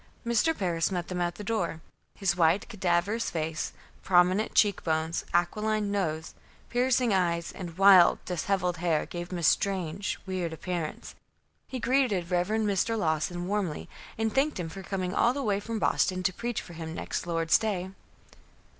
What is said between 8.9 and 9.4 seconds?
giving him